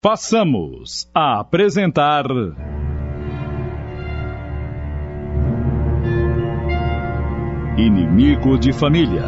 [0.00, 2.24] Passamos a apresentar.
[7.76, 9.24] Inimigo de Família.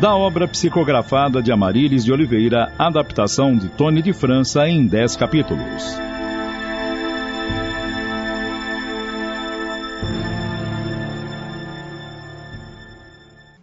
[0.00, 5.84] Da obra psicografada de Amarílis de Oliveira, adaptação de Tony de França em 10 capítulos.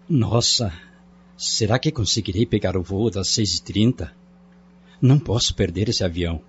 [0.08, 0.72] Nossa,
[1.42, 4.12] será que conseguirei pegar o voo das 6h30?
[5.02, 6.40] Não posso perder esse avião.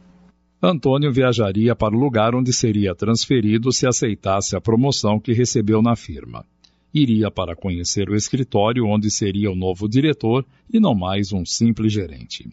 [0.62, 5.97] Antônio viajaria para o lugar onde seria transferido se aceitasse a promoção que recebeu na
[5.97, 6.45] firma.
[6.95, 11.91] Iria para conhecer o escritório onde seria o novo diretor e não mais um simples
[11.91, 12.50] gerente.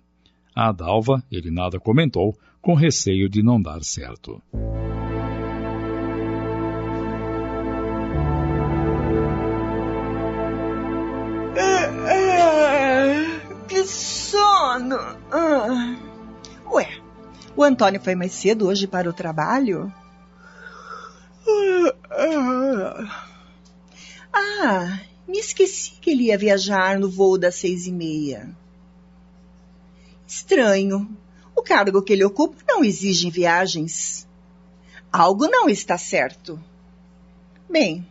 [0.55, 4.41] A Dalva, ele nada comentou, com receio de não dar certo.
[14.89, 14.97] Sono!
[15.31, 15.95] Ah.
[16.71, 17.01] Ué,
[17.55, 19.93] o Antônio foi mais cedo hoje para o trabalho?
[24.33, 28.49] Ah, me esqueci que ele ia viajar no voo das seis e meia.
[30.27, 31.09] Estranho.
[31.55, 34.27] O cargo que ele ocupa não exige viagens.
[35.11, 36.61] Algo não está certo.
[37.69, 38.07] Bem,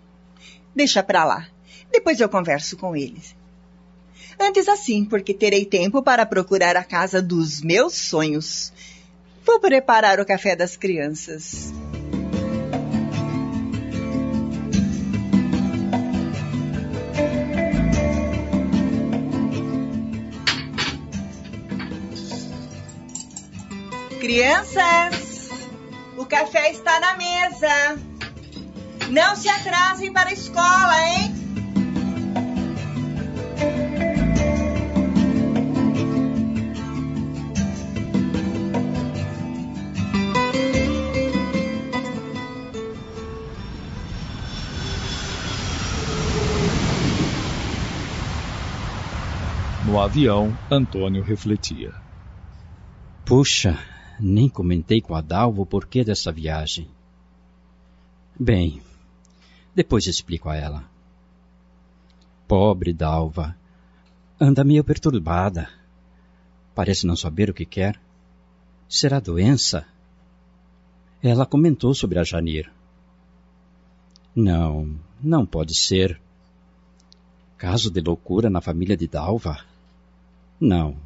[0.74, 1.48] deixa pra lá.
[1.90, 3.22] Depois eu converso com ele.
[4.40, 8.72] Antes assim, porque terei tempo para procurar a casa dos meus sonhos.
[9.44, 11.72] Vou preparar o café das crianças.
[24.20, 25.48] Crianças,
[26.16, 27.98] o café está na mesa.
[29.10, 31.37] Não se atrasem para a escola, hein?
[50.08, 51.92] Avião, Antônio refletia.
[53.26, 53.78] Puxa,
[54.18, 56.88] nem comentei com a Dalva o porquê dessa viagem.
[58.40, 58.80] Bem,
[59.74, 60.82] depois explico a ela.
[62.46, 63.54] Pobre Dalva.
[64.40, 65.68] Anda meio perturbada.
[66.74, 68.00] Parece não saber o que quer.
[68.88, 69.86] Será doença?
[71.22, 72.72] Ela comentou sobre a Janir.
[74.34, 76.18] Não, não pode ser.
[77.58, 79.67] Caso de loucura na família de Dalva?
[80.60, 80.96] Não.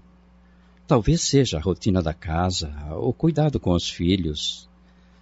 [0.86, 4.68] Talvez seja a rotina da casa, o cuidado com os filhos,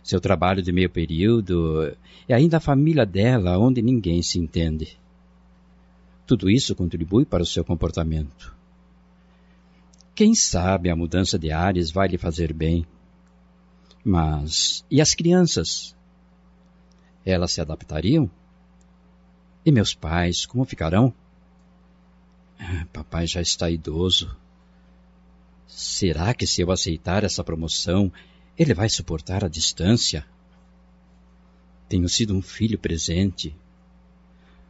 [0.02, 1.96] seu trabalho de meio período
[2.28, 4.98] e ainda a família dela, onde ninguém se entende.
[6.26, 8.54] Tudo isso contribui para o seu comportamento.
[10.14, 12.86] Quem sabe a mudança de ares vai lhe fazer bem.
[14.04, 15.96] Mas e as crianças?
[17.24, 18.30] Elas se adaptariam?
[19.64, 21.12] E meus pais, como ficarão?
[22.62, 24.36] Ah, papai já está idoso.
[25.66, 28.12] Será que se eu aceitar essa promoção,
[28.58, 30.26] ele vai suportar a distância?
[31.88, 33.56] Tenho sido um filho presente.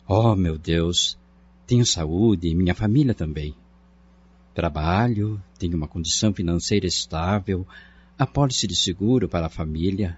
[0.06, 1.19] Oh, meu Deus,
[1.67, 3.56] tenho saúde e minha família também.
[4.55, 7.67] Trabalho, tenho uma condição financeira estável,
[8.17, 10.17] apólice de seguro para a família.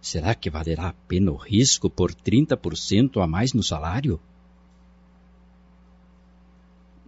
[0.00, 4.20] Será que valerá a pena o risco por 30% a mais no salário?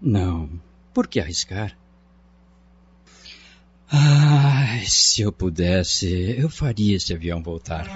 [0.00, 0.60] Não,
[0.92, 1.76] por que arriscar?
[3.88, 7.86] Ai, se eu pudesse, eu faria esse avião voltar.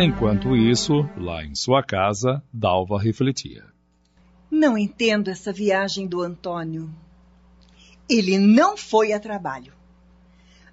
[0.00, 3.64] Enquanto isso, lá em sua casa, Dalva refletia.
[4.50, 6.88] Não entendo essa viagem do Antônio.
[8.08, 9.72] Ele não foi a trabalho.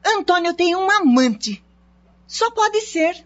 [0.06, 1.64] Antônio tem um amante.
[2.28, 3.26] Só pode ser.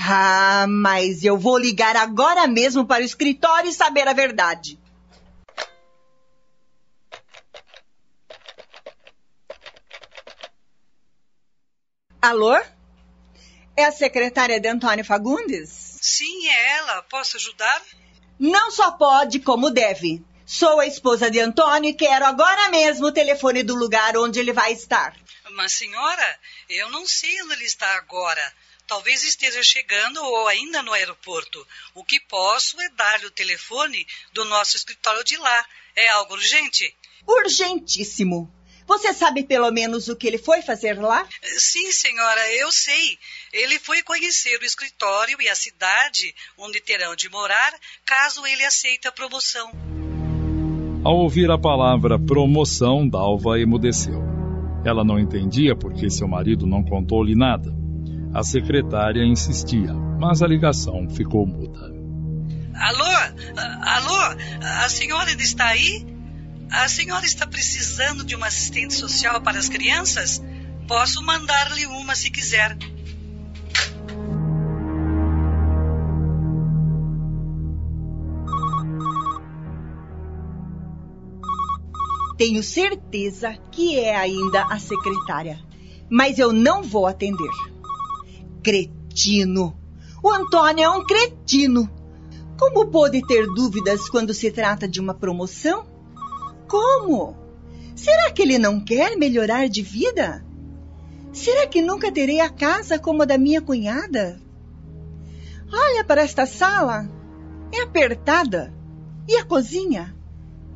[0.00, 4.78] Ah, mas eu vou ligar agora mesmo para o escritório e saber a verdade.
[12.22, 12.54] Alô?
[13.76, 15.68] É a secretária de Antônio Fagundes?
[16.00, 17.02] Sim, é ela.
[17.02, 17.82] Posso ajudar?
[18.38, 20.22] Não só pode, como deve.
[20.46, 24.52] Sou a esposa de Antônio e quero agora mesmo o telefone do lugar onde ele
[24.52, 25.16] vai estar.
[25.50, 28.52] Mas, senhora, eu não sei onde ele está agora.
[28.88, 31.64] Talvez esteja chegando ou ainda no aeroporto.
[31.94, 35.66] O que posso é dar-lhe o telefone do nosso escritório de lá.
[35.94, 36.96] É algo urgente?
[37.26, 38.50] Urgentíssimo.
[38.86, 41.28] Você sabe pelo menos o que ele foi fazer lá?
[41.58, 43.18] Sim, senhora, eu sei.
[43.52, 47.74] Ele foi conhecer o escritório e a cidade onde terão de morar
[48.06, 49.70] caso ele aceite a promoção.
[51.04, 54.22] Ao ouvir a palavra promoção, Dalva emudeceu.
[54.82, 57.70] Ela não entendia porque seu marido não contou-lhe nada.
[58.34, 61.92] A secretária insistia, mas a ligação ficou muda.
[62.74, 63.04] Alô?
[63.82, 64.36] Alô?
[64.62, 66.06] A senhora ainda está aí?
[66.70, 70.42] A senhora está precisando de uma assistente social para as crianças?
[70.86, 72.76] Posso mandar-lhe uma se quiser.
[82.36, 85.58] Tenho certeza que é ainda a secretária,
[86.08, 87.50] mas eu não vou atender.
[88.68, 89.74] Cretino!
[90.22, 91.88] O Antônio é um cretino!
[92.58, 95.86] Como pôde ter dúvidas quando se trata de uma promoção?
[96.68, 97.34] Como?
[97.96, 100.44] Será que ele não quer melhorar de vida?
[101.32, 104.38] Será que nunca terei a casa como a da minha cunhada?
[105.72, 107.08] Olha para esta sala.
[107.72, 108.70] É apertada.
[109.26, 110.14] E a cozinha?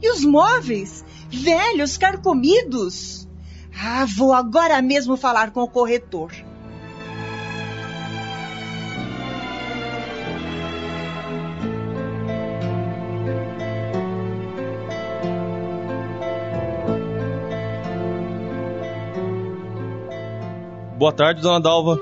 [0.00, 1.04] E os móveis?
[1.28, 3.28] Velhos, carcomidos.
[3.78, 6.32] Ah, vou agora mesmo falar com o corretor.
[21.02, 21.98] Boa tarde, dona Dalva.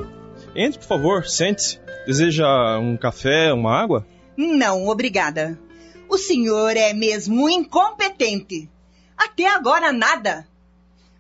[0.55, 1.81] Entre, por favor, sente-se.
[2.07, 4.07] Deseja um café, uma água?
[4.37, 5.59] Não, obrigada.
[6.07, 8.69] O senhor é mesmo incompetente.
[9.17, 10.47] Até agora nada.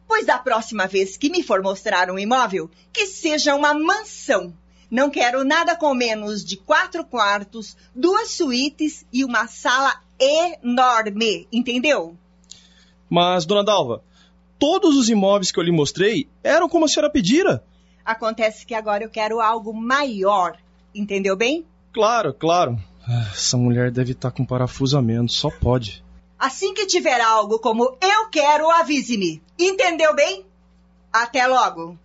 [0.06, 4.53] Pois da próxima vez que me for mostrar um imóvel, que seja uma mansão.
[4.91, 12.15] Não quero nada com menos de quatro quartos, duas suítes e uma sala enorme, entendeu?
[13.09, 14.03] Mas, dona Dalva,
[14.59, 17.65] todos os imóveis que eu lhe mostrei eram como a senhora pedira.
[18.05, 20.56] Acontece que agora eu quero algo maior,
[20.94, 21.67] entendeu bem?
[21.93, 22.79] Claro, claro.
[23.06, 26.05] Ah, essa mulher deve estar com parafuso a menos, só pode.
[26.38, 29.43] Assim que tiver algo como eu quero, avise-me.
[29.58, 30.47] Entendeu bem?
[31.12, 31.99] Até logo.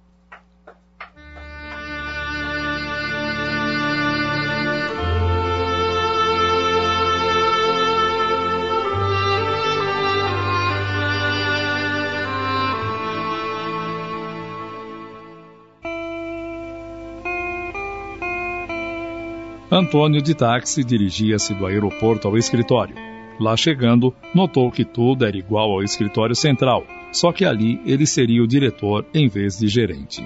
[19.76, 22.96] Antônio de táxi dirigia-se do aeroporto ao escritório.
[23.38, 28.42] Lá chegando, notou que tudo era igual ao escritório central, só que ali ele seria
[28.42, 30.26] o diretor em vez de gerente.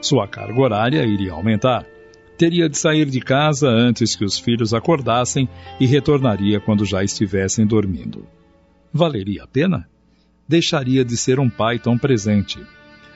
[0.00, 1.84] Sua carga horária iria aumentar.
[2.38, 5.46] Teria de sair de casa antes que os filhos acordassem
[5.78, 8.26] e retornaria quando já estivessem dormindo.
[8.90, 9.86] Valeria a pena?
[10.48, 12.58] Deixaria de ser um pai tão presente.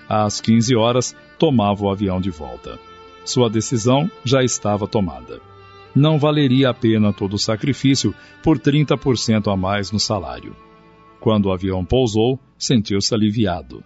[0.06, 2.78] Às 15 horas, tomava o avião de volta.
[3.24, 5.48] Sua decisão já estava tomada
[5.94, 10.54] não valeria a pena todo o sacrifício por 30% a mais no salário.
[11.20, 13.84] Quando o avião pousou, sentiu-se aliviado.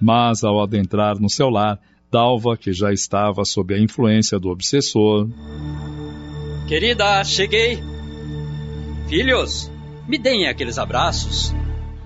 [0.00, 1.80] Mas ao adentrar no seu lar,
[2.10, 5.28] Dalva, que já estava sob a influência do obsessor.
[6.68, 7.82] Querida, cheguei!
[9.08, 9.70] Filhos,
[10.06, 11.54] me deem aqueles abraços.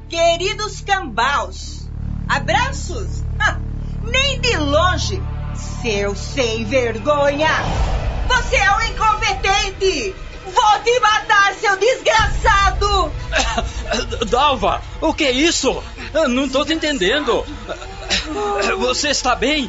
[0.08, 1.88] Queridos cambaus,
[2.29, 3.23] abraços?
[4.11, 5.20] nem de longe,
[5.55, 8.00] seu sem vergonha!
[8.30, 10.14] Você é um incompetente!
[10.44, 13.12] Vou te matar, seu desgraçado!
[14.30, 15.82] Dalva, o que é isso?
[16.28, 17.44] Não estou te entendendo.
[18.78, 19.68] Você está bem?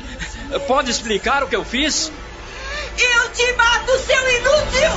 [0.67, 2.11] Pode explicar o que eu fiz?
[2.97, 4.91] Eu te mato, seu inútil!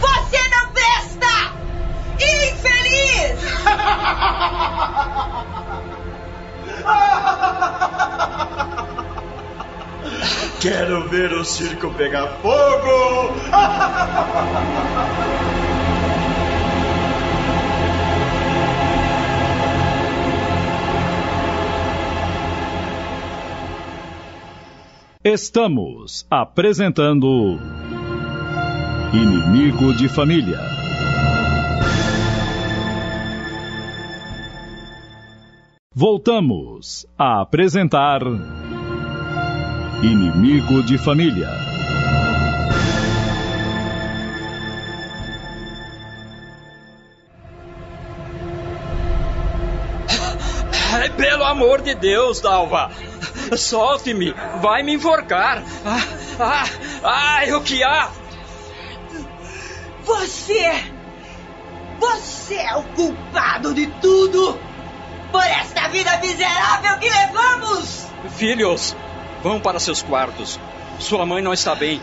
[0.00, 1.52] Você não presta!
[2.18, 3.36] Infeliz!
[10.60, 13.32] Quero ver o circo pegar fogo!
[25.24, 27.56] Estamos apresentando
[29.12, 30.58] Inimigo de Família.
[35.94, 38.22] Voltamos a apresentar
[40.02, 41.48] Inimigo de Família.
[51.16, 52.90] Pelo amor de Deus, Dalva!
[53.56, 54.34] Solte-me!
[54.60, 55.62] Vai me enforcar!
[55.84, 56.04] Ah,
[56.40, 56.64] ah,
[57.04, 58.10] ai, o que há?
[60.04, 60.84] Você!
[62.00, 64.58] Você é o culpado de tudo!
[65.32, 68.06] por esta vida miserável que levamos!
[68.36, 68.94] Filhos,
[69.42, 70.58] vão para seus quartos.
[70.98, 72.00] Sua mãe não está bem.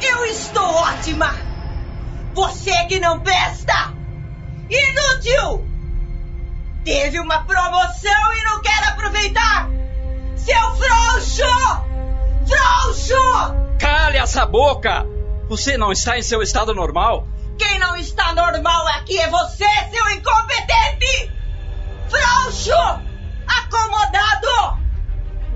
[0.00, 1.34] Eu estou ótima!
[2.34, 3.92] Você que não presta!
[4.70, 5.66] Inútil!
[6.84, 9.68] Teve uma promoção e não quer aproveitar!
[10.36, 11.42] Seu frouxo!
[12.46, 13.14] Frouxo!
[13.78, 15.06] Cale essa boca!
[15.48, 17.26] Você não está em seu estado normal?
[17.58, 21.30] Quem não está normal aqui é você, seu incompetente!
[22.08, 23.01] Frouxo!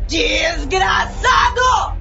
[0.08, 1.96] Desgraçado!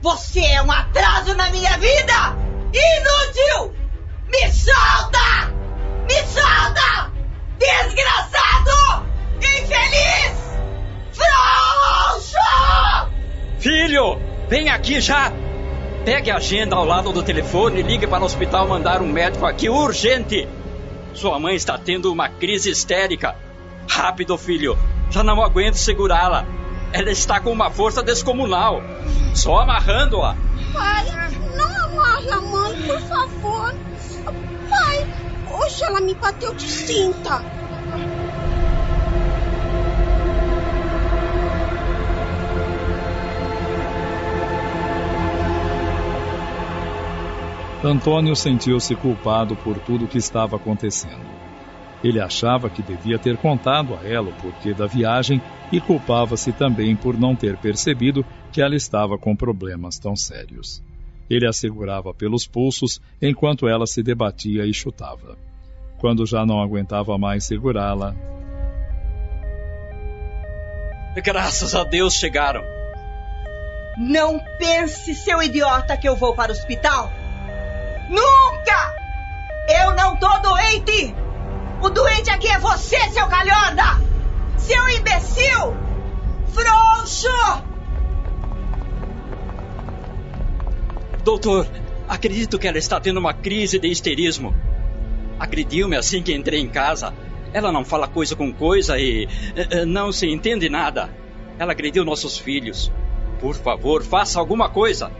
[0.00, 2.36] Você é um atraso na minha vida!
[2.72, 3.74] Inútil!
[4.26, 5.52] Me solta!
[6.08, 7.12] Me solta!
[7.58, 9.06] Desgraçado!
[9.36, 10.38] Infeliz!
[11.12, 12.38] Frouxo!
[13.58, 15.30] Filho, vem aqui já!
[16.06, 19.44] Pegue a agenda ao lado do telefone e ligue para o hospital mandar um médico
[19.44, 20.48] aqui urgente.
[21.12, 23.36] Sua mãe está tendo uma crise histérica.
[23.86, 24.78] Rápido, filho.
[25.10, 26.59] Já não aguento segurá-la.
[26.92, 28.82] Ela está com uma força descomunal.
[29.34, 30.36] Só amarrando-a.
[30.72, 31.06] Pai,
[31.56, 33.74] não amarre a mãe, por favor.
[34.68, 35.06] Pai,
[35.52, 37.44] hoje ela me bateu de cinta.
[47.82, 51.39] Antônio sentiu-se culpado por tudo o que estava acontecendo.
[52.02, 55.40] Ele achava que devia ter contado a ela o porquê da viagem
[55.70, 60.82] e culpava-se também por não ter percebido que ela estava com problemas tão sérios.
[61.28, 65.36] Ele a segurava pelos pulsos enquanto ela se debatia e chutava.
[65.98, 68.16] Quando já não aguentava mais segurá-la.
[71.22, 72.62] Graças a Deus chegaram.
[73.98, 77.12] Não pense, seu idiota, que eu vou para o hospital.
[78.08, 78.94] Nunca!
[79.68, 81.14] Eu não tô doente!
[81.80, 84.00] O doente aqui é você, seu calhorda!
[84.58, 85.74] Seu imbecil!
[86.52, 87.28] Frouxo!
[91.24, 91.66] Doutor,
[92.06, 94.54] acredito que ela está tendo uma crise de histerismo.
[95.38, 97.14] Agrediu-me assim que entrei em casa.
[97.52, 101.08] Ela não fala coisa com coisa e eh, não se entende nada.
[101.58, 102.92] Ela agrediu nossos filhos.
[103.40, 105.10] Por favor, faça alguma coisa.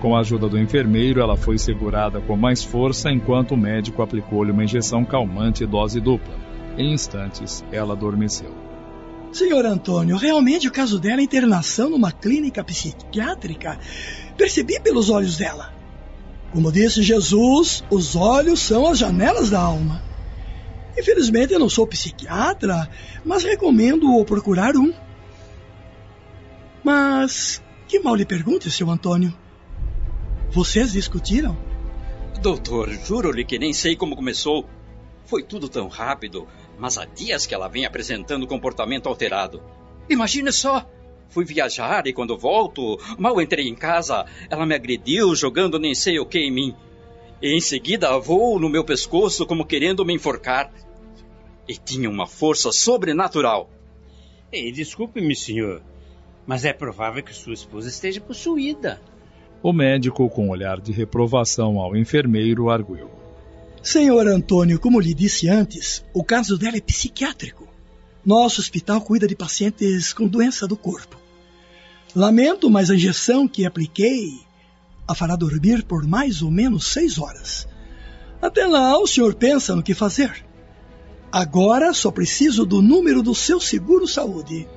[0.00, 4.52] Com a ajuda do enfermeiro, ela foi segurada com mais força enquanto o médico aplicou-lhe
[4.52, 6.34] uma injeção calmante dose dupla.
[6.76, 8.54] Em instantes, ela adormeceu.
[9.32, 13.78] Senhor Antônio, realmente o caso dela é internação numa clínica psiquiátrica.
[14.36, 15.74] Percebi pelos olhos dela.
[16.52, 20.00] Como disse Jesus, os olhos são as janelas da alma.
[20.96, 22.88] Infelizmente eu não sou psiquiatra,
[23.24, 24.92] mas recomendo procurar um.
[26.84, 29.34] Mas que mal lhe pergunte, seu Antônio.
[30.50, 31.56] Vocês discutiram?
[32.40, 34.64] Doutor, juro-lhe que nem sei como começou.
[35.26, 39.62] Foi tudo tão rápido, mas há dias que ela vem apresentando comportamento alterado.
[40.08, 40.88] Imagine só!
[41.28, 46.18] Fui viajar e quando volto, mal entrei em casa, ela me agrediu jogando nem sei
[46.18, 46.74] o que em mim.
[47.42, 50.72] E em seguida voou no meu pescoço como querendo me enforcar.
[51.68, 53.68] E tinha uma força sobrenatural.
[54.50, 55.82] Ei, desculpe-me, senhor,
[56.46, 58.98] mas é provável que sua esposa esteja possuída.
[59.62, 63.10] O médico, com um olhar de reprovação ao enfermeiro, arguiu.
[63.82, 67.66] Senhor Antônio, como lhe disse antes, o caso dela é psiquiátrico.
[68.24, 71.16] Nosso hospital cuida de pacientes com doença do corpo.
[72.14, 74.40] Lamento, mas a injeção que apliquei
[75.06, 77.66] a fará dormir por mais ou menos seis horas.
[78.42, 80.44] Até lá, o senhor pensa no que fazer.
[81.32, 84.68] Agora só preciso do número do seu seguro saúde.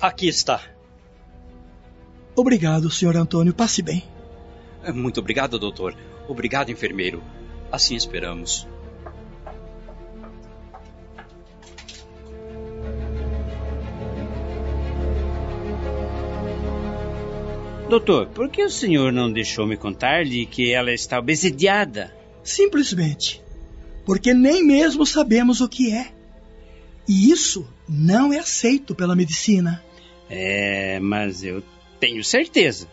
[0.00, 0.71] Aqui está.
[2.34, 3.16] Obrigado, Sr.
[3.16, 3.54] Antônio.
[3.54, 4.04] Passe bem.
[4.94, 5.96] Muito obrigado, doutor.
[6.28, 7.22] Obrigado, enfermeiro.
[7.70, 8.66] Assim esperamos.
[17.88, 22.14] Doutor, por que o senhor não deixou me contar-lhe que ela está obsediada?
[22.42, 23.42] Simplesmente
[24.04, 26.08] porque nem mesmo sabemos o que é.
[27.08, 29.82] E isso não é aceito pela medicina.
[30.28, 31.62] É, mas eu
[32.02, 32.88] tenho certeza.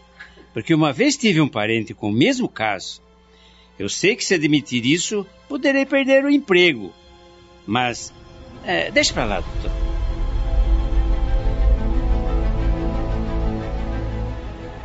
[0.54, 3.02] Porque uma vez tive um parente com o mesmo caso.
[3.80, 6.94] Eu sei que se admitir isso, poderei perder o emprego.
[7.66, 8.14] Mas,
[8.64, 9.72] é, deixa pra lá, doutor.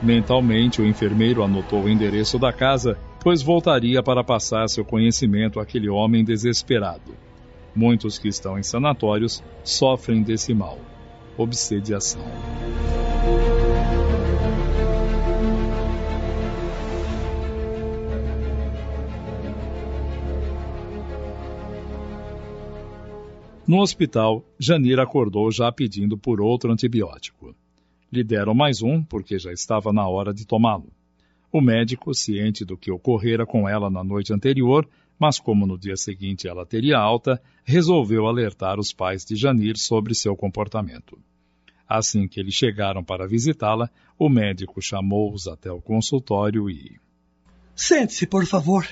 [0.02, 5.90] Mentalmente, o enfermeiro anotou o endereço da casa, pois voltaria para passar seu conhecimento àquele
[5.90, 7.14] homem desesperado.
[7.76, 10.78] Muitos que estão em sanatórios sofrem desse mal
[11.36, 12.22] obsediação.
[23.66, 27.56] No hospital, Janir acordou já pedindo por outro antibiótico.
[28.12, 30.92] Lhe deram mais um, porque já estava na hora de tomá-lo.
[31.50, 34.86] O médico, ciente do que ocorrera com ela na noite anterior,
[35.18, 40.14] mas como no dia seguinte ela teria alta, resolveu alertar os pais de Janir sobre
[40.14, 41.18] seu comportamento.
[41.88, 47.00] Assim que eles chegaram para visitá-la, o médico chamou-os até o consultório e.
[47.74, 48.86] Sente-se, por favor.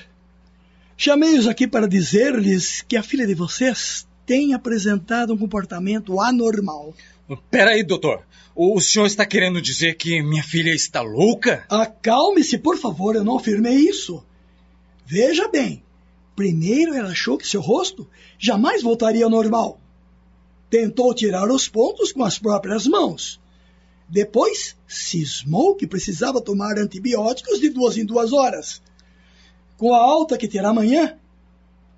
[0.97, 6.93] Chamei-os aqui para dizer-lhes que a filha de vocês tem apresentado um comportamento anormal.
[7.49, 8.23] Peraí, doutor.
[8.55, 11.65] O senhor está querendo dizer que minha filha está louca?
[11.69, 14.23] Acalme-se, por favor, eu não afirmei isso.
[15.05, 15.83] Veja bem,
[16.35, 19.79] primeiro ela achou que seu rosto jamais voltaria ao normal.
[20.69, 23.39] Tentou tirar os pontos com as próprias mãos.
[24.07, 28.81] Depois, cismou que precisava tomar antibióticos de duas em duas horas.
[29.77, 31.17] Com a alta que terá amanhã,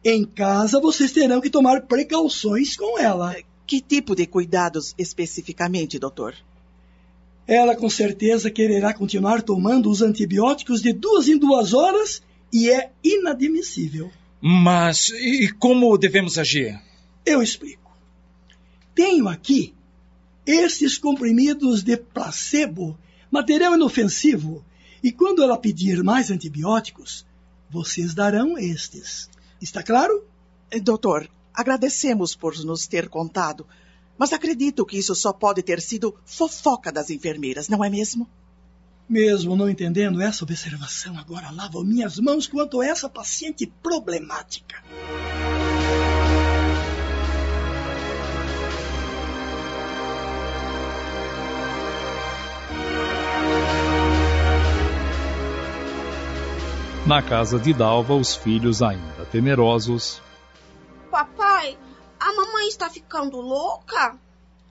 [0.05, 3.35] em casa, vocês terão que tomar precauções com ela.
[3.65, 6.35] Que tipo de cuidados especificamente, doutor?
[7.47, 12.21] Ela com certeza quererá continuar tomando os antibióticos de duas em duas horas
[12.53, 14.11] e é inadmissível.
[14.39, 16.79] Mas e como devemos agir?
[17.25, 17.91] Eu explico.
[18.93, 19.73] Tenho aqui
[20.45, 22.95] estes comprimidos de placebo,
[23.31, 24.63] material inofensivo,
[25.03, 27.25] e quando ela pedir mais antibióticos,
[27.71, 29.29] vocês darão estes.
[29.61, 30.25] Está claro?
[30.71, 33.65] Eh, doutor, agradecemos por nos ter contado,
[34.17, 38.27] mas acredito que isso só pode ter sido fofoca das enfermeiras, não é mesmo?
[39.07, 44.83] Mesmo não entendendo essa observação, agora lavo minhas mãos quanto a essa paciente problemática.
[57.05, 60.19] Na casa de Dalva, os filhos, ainda temerosos.
[61.11, 61.77] Papai,
[62.19, 64.17] a mamãe está ficando louca?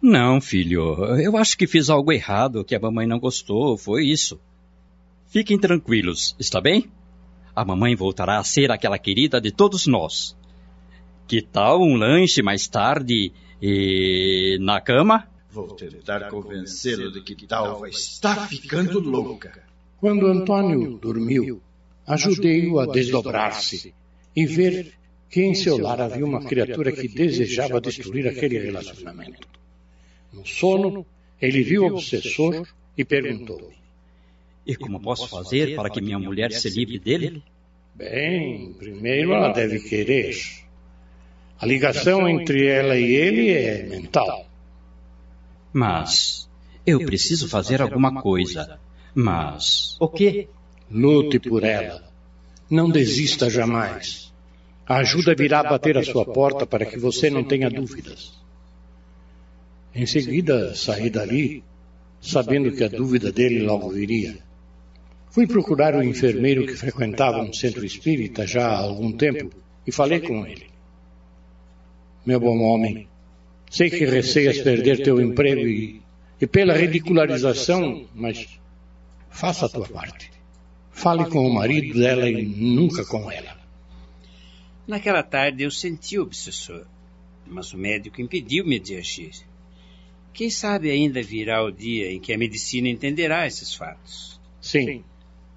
[0.03, 0.97] Não, filho.
[1.21, 3.79] Eu acho que fiz algo errado, que a mamãe não gostou.
[3.79, 4.41] Foi isso.
[5.29, 6.91] Fiquem tranquilos, está bem?
[7.55, 10.37] A mamãe voltará a ser aquela querida de todos nós.
[11.29, 13.33] Que tal um lanche mais tarde
[13.63, 15.29] e na cama?
[15.51, 19.63] Vou tentar convencê-lo de que Dalva está ficando louca.
[20.01, 21.63] Quando Antônio dormiu,
[22.07, 23.95] Ajudei-o a desdobrar-se
[24.37, 24.95] e ver
[25.31, 29.49] que em seu lar havia uma criatura que desejava destruir aquele relacionamento.
[30.33, 31.07] No sono,
[31.41, 33.75] ele viu o obsessor e perguntou-me:
[34.67, 37.43] E como posso fazer para que minha mulher se livre dele?
[37.95, 40.37] Bem, primeiro ela deve querer.
[41.59, 44.47] A ligação entre ela e ele é mental.
[45.73, 46.49] Mas
[46.87, 48.79] eu preciso fazer alguma coisa.
[49.15, 50.49] Mas o quê?
[50.97, 52.05] Lute por ela.
[52.71, 54.33] Não desista jamais.
[54.87, 58.39] A ajuda virá bater à sua porta para que você não tenha dúvidas.
[59.93, 61.65] Em seguida, saí dali,
[62.21, 64.39] sabendo que a dúvida dele logo viria.
[65.31, 69.51] Fui procurar o enfermeiro que frequentava um centro espírita já há algum tempo
[69.85, 70.67] e falei com ele.
[72.25, 73.09] Meu bom homem,
[73.69, 76.01] sei que receias perder teu emprego e,
[76.41, 78.47] e pela ridicularização, mas
[79.29, 80.34] faça a tua parte.
[80.95, 83.59] Fale com o marido dela e nunca com ela.
[84.87, 86.87] Naquela tarde eu senti o obsessor,
[87.47, 89.33] mas o médico impediu-me de agir.
[90.33, 94.41] Quem sabe ainda virá o dia em que a medicina entenderá esses fatos.
[94.61, 95.05] Sim,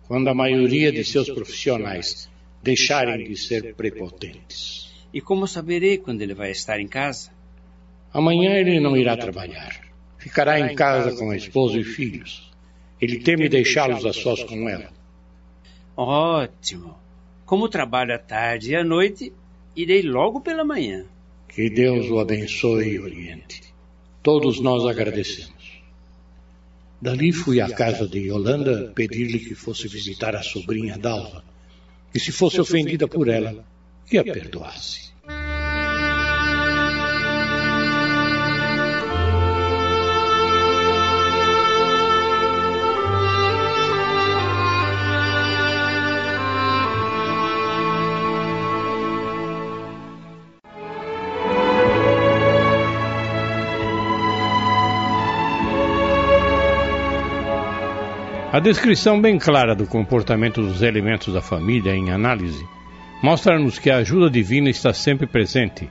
[0.07, 2.29] quando a maioria de seus profissionais
[2.63, 4.91] deixarem de ser prepotentes.
[5.13, 7.31] E como saberei quando ele vai estar em casa?
[8.11, 9.81] Amanhã ele não irá trabalhar.
[10.17, 12.51] Ficará em casa com a esposa e filhos.
[12.99, 14.96] Ele teme deixá-los a sós com ela.
[15.97, 16.95] Ótimo.
[17.43, 19.33] Como trabalho à tarde e à noite,
[19.75, 21.05] irei logo pela manhã.
[21.49, 23.63] Que Deus o abençoe e oriente.
[24.21, 25.81] Todos nós agradecemos.
[27.01, 31.43] Dali fui à casa de Yolanda pedir-lhe que fosse visitar a sobrinha Dalva
[32.13, 33.65] e, se fosse ofendida por ela,
[34.05, 35.11] que a perdoasse.
[58.49, 62.65] A descrição bem clara do comportamento dos elementos da família em análise
[63.21, 65.89] mostra-nos que a ajuda divina está sempre presente,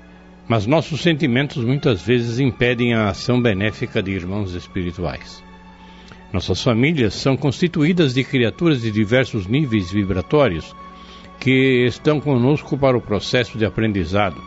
[0.48, 5.44] mas nossos sentimentos muitas vezes impedem a ação benéfica de irmãos espirituais.
[6.32, 10.74] Nossas famílias são constituídas de criaturas de diversos níveis vibratórios
[11.38, 14.40] que estão conosco para o processo de aprendizado.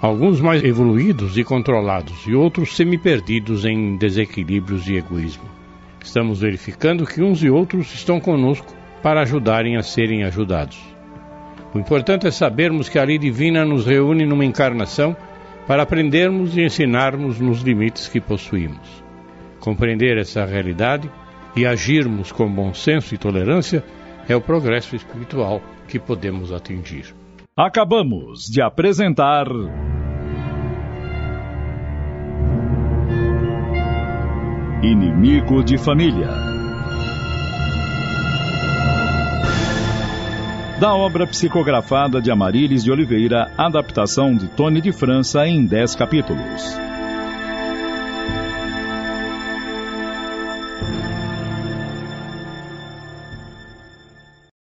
[0.00, 5.59] alguns mais evoluídos e controlados, e outros semi-perdidos em desequilíbrios e egoísmo.
[6.02, 10.78] Estamos verificando que uns e outros estão conosco para ajudarem a serem ajudados.
[11.74, 15.16] O importante é sabermos que a lei divina nos reúne numa encarnação
[15.66, 19.04] para aprendermos e ensinarmos nos limites que possuímos.
[19.60, 21.08] Compreender essa realidade
[21.54, 23.84] e agirmos com bom senso e tolerância
[24.28, 27.14] é o progresso espiritual que podemos atingir.
[27.56, 29.46] Acabamos de apresentar.
[34.82, 36.28] Inimigo de Família.
[40.80, 46.89] Da obra psicografada de Amarílis de Oliveira, adaptação de Tony de França em 10 capítulos.